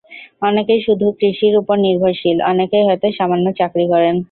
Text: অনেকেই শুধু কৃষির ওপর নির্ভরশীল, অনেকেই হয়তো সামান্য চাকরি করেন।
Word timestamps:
অনেকেই 0.41 0.81
শুধু 0.87 1.05
কৃষির 1.19 1.53
ওপর 1.57 1.75
নির্ভরশীল, 1.79 2.37
অনেকেই 2.51 2.83
হয়তো 2.87 3.07
সামান্য 3.19 3.45
চাকরি 3.59 3.85
করেন। 3.87 4.15